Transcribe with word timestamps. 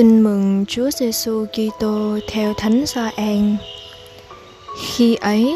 Tin 0.00 0.22
mừng 0.22 0.64
Chúa 0.68 0.90
Giêsu 0.90 1.46
Kitô 1.52 2.18
theo 2.28 2.54
Thánh 2.54 2.84
Gioan. 2.86 3.56
Khi 4.94 5.14
ấy, 5.14 5.54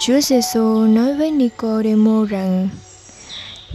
Chúa 0.00 0.20
Giêsu 0.20 0.80
nói 0.80 1.14
với 1.14 1.30
Nicodemo 1.30 2.24
rằng: 2.24 2.68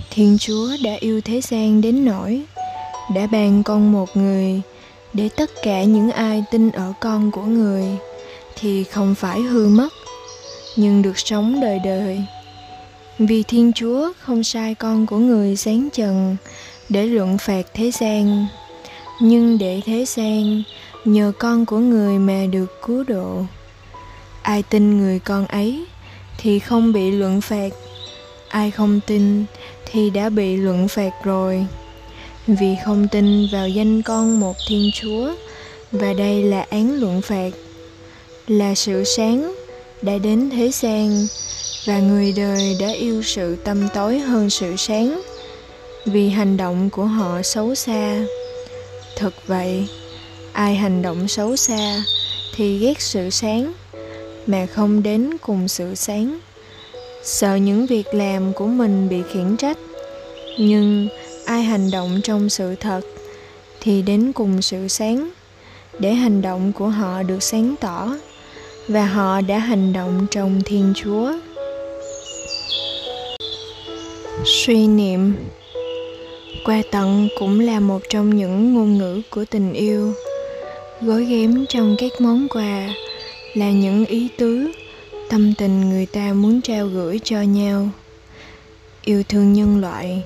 Thiên 0.10 0.38
Chúa 0.40 0.68
đã 0.84 0.92
yêu 1.00 1.22
thế 1.22 1.42
gian 1.42 1.82
đến 1.82 2.06
nỗi 2.06 2.42
đã 3.16 3.28
ban 3.28 3.64
con 3.64 3.92
một 3.92 4.18
người 4.18 4.62
để 5.14 5.30
tất 5.30 5.52
cả 5.64 5.84
những 5.84 6.12
ai 6.12 6.44
tin 6.52 6.72
ở 6.72 6.94
con 7.00 7.32
của 7.32 7.46
người 7.46 7.86
thì 8.56 8.84
không 8.84 9.16
phải 9.16 9.42
hư 9.42 9.68
mất 9.68 9.94
nhưng 10.76 11.02
được 11.02 11.20
sống 11.20 11.60
đời 11.62 11.80
đời. 11.84 12.22
Vì 13.20 13.44
Thiên 13.44 13.72
Chúa 13.76 14.12
không 14.20 14.44
sai 14.44 14.76
con 14.76 15.06
của 15.06 15.18
người 15.18 15.56
sáng 15.56 15.90
trần 15.94 16.36
để 16.90 17.06
luận 17.06 17.38
phạt 17.38 17.64
thế 17.74 17.92
gian 17.92 18.48
nhưng 19.26 19.58
để 19.58 19.82
thế 19.86 20.06
gian, 20.08 20.64
nhờ 21.06 21.32
con 21.40 21.66
của 21.66 21.78
người 21.78 22.20
mà 22.20 22.46
được 22.52 22.82
cứu 22.86 23.04
độ. 23.04 23.46
Ai 24.42 24.64
tin 24.64 24.98
người 24.98 25.20
con 25.20 25.48
ấy 25.48 25.86
thì 26.38 26.60
không 26.60 26.94
bị 26.94 27.12
luận 27.12 27.42
phạt. 27.42 27.70
Ai 28.50 28.72
không 28.72 29.00
tin 29.08 29.46
thì 29.86 30.10
đã 30.10 30.30
bị 30.30 30.56
luận 30.58 30.88
phạt 30.88 31.12
rồi. 31.24 31.66
Vì 32.48 32.76
không 32.86 33.08
tin 33.08 33.48
vào 33.52 33.68
danh 33.68 34.02
con 34.02 34.40
một 34.40 34.56
thiên 34.68 34.92
chúa, 35.02 35.34
và 35.92 36.14
đây 36.14 36.44
là 36.44 36.66
án 36.70 37.00
luận 37.00 37.22
phạt, 37.22 37.50
là 38.48 38.76
sự 38.76 39.04
sáng 39.04 39.56
đã 40.02 40.18
đến 40.18 40.50
thế 40.50 40.72
gian, 40.74 41.28
và 41.86 42.00
người 42.00 42.34
đời 42.38 42.78
đã 42.80 42.88
yêu 42.92 43.22
sự 43.24 43.56
tâm 43.56 43.88
tối 43.94 44.20
hơn 44.20 44.50
sự 44.50 44.76
sáng 44.78 45.22
vì 46.06 46.30
hành 46.30 46.58
động 46.58 46.90
của 46.90 47.06
họ 47.06 47.42
xấu 47.42 47.76
xa 47.76 48.26
thật 49.16 49.34
vậy, 49.48 49.88
ai 50.54 50.76
hành 50.76 51.02
động 51.02 51.28
xấu 51.28 51.56
xa 51.56 52.04
thì 52.56 52.80
ghét 52.80 53.02
sự 53.02 53.30
sáng, 53.30 53.74
mà 54.48 54.66
không 54.66 55.04
đến 55.04 55.38
cùng 55.42 55.68
sự 55.68 55.96
sáng. 55.96 56.40
Sợ 57.24 57.56
những 57.56 57.86
việc 57.86 58.14
làm 58.14 58.54
của 58.54 58.68
mình 58.68 59.10
bị 59.10 59.18
khiển 59.34 59.58
trách, 59.58 59.78
nhưng 60.60 61.08
ai 61.46 61.64
hành 61.64 61.92
động 61.92 62.20
trong 62.24 62.50
sự 62.50 62.76
thật 62.76 63.02
thì 63.82 64.02
đến 64.02 64.32
cùng 64.34 64.62
sự 64.62 64.88
sáng. 64.88 65.30
Để 66.00 66.14
hành 66.14 66.42
động 66.42 66.74
của 66.74 66.88
họ 66.88 67.24
được 67.24 67.44
sáng 67.44 67.76
tỏ, 67.82 68.16
và 68.88 69.06
họ 69.06 69.42
đã 69.42 69.58
hành 69.58 69.94
động 69.94 70.28
trong 70.32 70.62
thiên 70.66 70.94
chúa. 70.96 71.34
Suy 74.46 74.88
niệm 74.88 75.36
Quà 76.66 76.82
tặng 76.92 77.28
cũng 77.40 77.60
là 77.60 77.80
một 77.80 78.00
trong 78.10 78.36
những 78.36 78.74
ngôn 78.74 78.98
ngữ 78.98 79.22
của 79.30 79.46
tình 79.46 79.74
yêu. 79.74 80.14
Gói 81.02 81.26
ghém 81.26 81.66
trong 81.70 81.96
các 82.00 82.12
món 82.20 82.48
quà 82.50 82.90
là 83.54 83.72
những 83.72 84.06
ý 84.06 84.28
tứ, 84.38 84.72
tâm 85.30 85.54
tình 85.58 85.90
người 85.90 86.06
ta 86.06 86.34
muốn 86.34 86.62
trao 86.62 86.88
gửi 86.88 87.20
cho 87.24 87.42
nhau. 87.42 87.90
Yêu 89.04 89.24
thương 89.30 89.54
nhân 89.54 89.82
loại, 89.82 90.24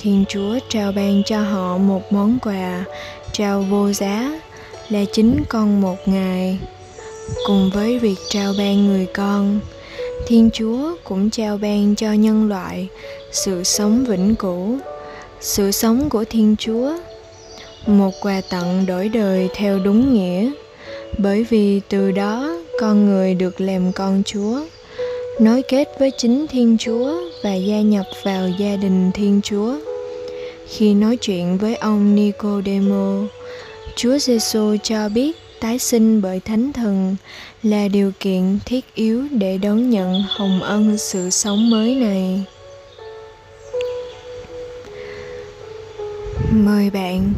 Thiên 0.00 0.24
Chúa 0.28 0.58
trao 0.68 0.92
ban 0.92 1.22
cho 1.26 1.40
họ 1.40 1.78
một 1.78 2.12
món 2.12 2.38
quà 2.42 2.84
trao 3.32 3.62
vô 3.62 3.92
giá 3.92 4.40
là 4.88 5.04
chính 5.12 5.42
con 5.48 5.80
một 5.80 5.96
ngày. 6.06 6.58
Cùng 7.46 7.70
với 7.74 7.98
việc 7.98 8.18
trao 8.28 8.54
ban 8.58 8.86
người 8.86 9.06
con, 9.14 9.60
Thiên 10.26 10.50
Chúa 10.52 10.96
cũng 11.04 11.30
trao 11.30 11.58
ban 11.58 11.94
cho 11.94 12.12
nhân 12.12 12.48
loại 12.48 12.88
sự 13.32 13.64
sống 13.64 14.04
vĩnh 14.04 14.34
cửu 14.34 14.78
sự 15.44 15.70
sống 15.70 16.10
của 16.10 16.24
thiên 16.24 16.56
chúa. 16.58 16.92
Một 17.86 18.10
quà 18.20 18.40
tặng 18.50 18.86
đổi 18.86 19.08
đời 19.08 19.48
theo 19.54 19.78
đúng 19.78 20.14
nghĩa. 20.14 20.50
Bởi 21.18 21.44
vì 21.44 21.80
từ 21.88 22.10
đó, 22.10 22.56
con 22.80 23.06
người 23.06 23.34
được 23.34 23.60
làm 23.60 23.92
con 23.92 24.22
chúa. 24.26 24.60
Nối 25.40 25.62
kết 25.62 25.88
với 25.98 26.10
chính 26.18 26.46
thiên 26.46 26.76
chúa 26.78 27.20
và 27.42 27.54
gia 27.54 27.80
nhập 27.80 28.06
vào 28.24 28.48
gia 28.58 28.76
đình 28.76 29.10
thiên 29.14 29.40
chúa. 29.44 29.74
Khi 30.68 30.94
nói 30.94 31.16
chuyện 31.16 31.58
với 31.58 31.76
ông 31.76 32.14
nicodemo, 32.14 33.22
chúa 33.96 34.18
giêsu 34.18 34.76
cho 34.82 35.08
biết 35.08 35.36
tái 35.60 35.78
sinh 35.78 36.22
bởi 36.22 36.40
thánh 36.40 36.72
thần 36.72 37.16
là 37.62 37.88
điều 37.88 38.12
kiện 38.20 38.58
thiết 38.64 38.94
yếu 38.94 39.24
để 39.30 39.58
đón 39.58 39.90
nhận 39.90 40.22
hồng 40.28 40.62
ân 40.62 40.98
sự 40.98 41.30
sống 41.30 41.70
mới 41.70 41.94
này. 41.94 42.44
Mời 46.54 46.90
bạn 46.90 47.32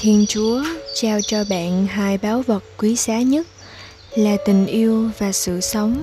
thiên 0.00 0.24
chúa 0.28 0.62
trao 0.94 1.20
cho 1.20 1.44
bạn 1.50 1.86
hai 1.86 2.18
báu 2.18 2.42
vật 2.46 2.64
quý 2.78 2.96
giá 2.96 3.22
nhất 3.22 3.46
là 4.16 4.36
tình 4.46 4.66
yêu 4.66 5.10
và 5.18 5.32
sự 5.32 5.60
sống 5.60 6.02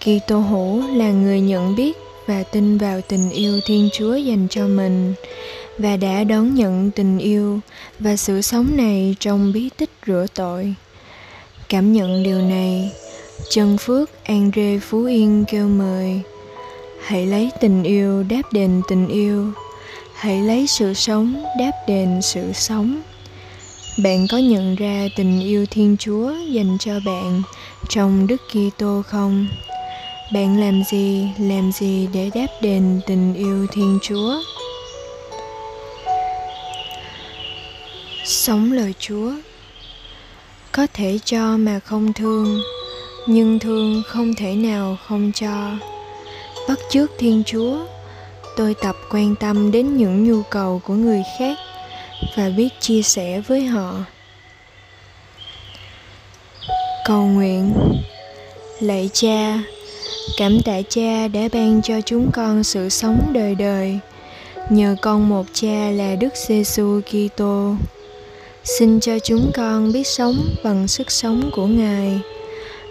Kitô 0.00 0.38
hữu 0.38 0.96
là 0.96 1.10
người 1.10 1.40
nhận 1.40 1.76
biết 1.76 1.96
và 2.26 2.42
tin 2.42 2.78
vào 2.78 3.00
tình 3.00 3.30
yêu 3.30 3.60
Thiên 3.66 3.88
Chúa 3.92 4.14
dành 4.14 4.46
cho 4.50 4.66
mình 4.66 5.14
và 5.78 5.96
đã 5.96 6.24
đón 6.24 6.54
nhận 6.54 6.90
tình 6.90 7.18
yêu 7.18 7.60
và 7.98 8.16
sự 8.16 8.42
sống 8.42 8.76
này 8.76 9.16
trong 9.20 9.52
bí 9.52 9.70
tích 9.76 9.90
rửa 10.06 10.26
tội. 10.34 10.74
Cảm 11.68 11.92
nhận 11.92 12.22
điều 12.22 12.38
này, 12.38 12.92
Chân 13.50 13.78
Phước 13.78 14.10
Andre 14.24 14.78
Phú 14.78 15.04
Yên 15.04 15.44
kêu 15.48 15.68
mời 15.68 16.20
Hãy 17.04 17.26
lấy 17.26 17.50
tình 17.60 17.82
yêu 17.82 18.22
đáp 18.22 18.42
đền 18.52 18.82
tình 18.88 19.08
yêu 19.08 19.52
hãy 20.24 20.42
lấy 20.42 20.66
sự 20.66 20.94
sống 20.94 21.44
đáp 21.58 21.70
đền 21.86 22.22
sự 22.22 22.52
sống. 22.52 23.02
Bạn 24.02 24.26
có 24.30 24.38
nhận 24.38 24.74
ra 24.74 25.08
tình 25.16 25.40
yêu 25.40 25.66
thiên 25.70 25.96
chúa 25.98 26.32
dành 26.50 26.76
cho 26.80 26.92
bạn 27.06 27.42
trong 27.88 28.26
đức 28.26 28.40
kitô 28.48 29.02
không? 29.06 29.46
Bạn 30.32 30.60
làm 30.60 30.82
gì 30.90 31.28
làm 31.38 31.72
gì 31.72 32.08
để 32.12 32.30
đáp 32.34 32.46
đền 32.60 33.00
tình 33.06 33.34
yêu 33.34 33.66
thiên 33.72 33.98
chúa? 34.02 34.42
Sống 38.24 38.72
lời 38.72 38.94
chúa. 38.98 39.32
Có 40.72 40.86
thể 40.94 41.18
cho 41.24 41.56
mà 41.56 41.80
không 41.80 42.12
thương, 42.12 42.60
nhưng 43.26 43.58
thương 43.58 44.02
không 44.06 44.34
thể 44.34 44.54
nào 44.54 44.96
không 45.06 45.32
cho. 45.34 45.70
Bắt 46.68 46.78
chước 46.90 47.10
thiên 47.18 47.42
chúa 47.46 47.86
tôi 48.56 48.74
tập 48.74 48.96
quan 49.10 49.34
tâm 49.34 49.70
đến 49.70 49.96
những 49.96 50.24
nhu 50.24 50.42
cầu 50.42 50.80
của 50.84 50.94
người 50.94 51.22
khác 51.38 51.58
và 52.36 52.50
biết 52.56 52.68
chia 52.80 53.02
sẻ 53.02 53.40
với 53.40 53.64
họ. 53.64 53.94
Cầu 57.06 57.22
nguyện. 57.26 57.74
Lạy 58.80 59.10
cha, 59.12 59.58
cảm 60.36 60.58
tạ 60.64 60.80
cha 60.88 61.28
đã 61.28 61.40
ban 61.52 61.82
cho 61.82 62.00
chúng 62.00 62.30
con 62.32 62.64
sự 62.64 62.88
sống 62.88 63.30
đời 63.32 63.54
đời. 63.54 63.98
Nhờ 64.70 64.96
con 65.02 65.28
một 65.28 65.46
cha 65.52 65.90
là 65.90 66.14
đức 66.14 66.34
giêsu 66.48 67.00
kitô. 67.00 67.74
Xin 68.64 69.00
cho 69.00 69.18
chúng 69.18 69.50
con 69.54 69.92
biết 69.92 70.06
sống 70.06 70.54
bằng 70.64 70.88
sức 70.88 71.10
sống 71.10 71.50
của 71.56 71.66
ngài, 71.66 72.20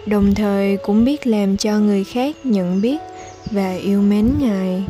đồng 0.06 0.34
thời 0.34 0.76
cũng 0.76 1.04
biết 1.04 1.26
làm 1.26 1.56
cho 1.56 1.78
người 1.78 2.04
khác 2.04 2.36
nhận 2.44 2.80
biết 2.80 2.96
và 3.50 3.74
yêu 3.74 4.02
mến 4.02 4.32
ngài. 4.40 4.82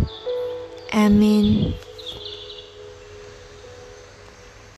Amen. 0.95 1.75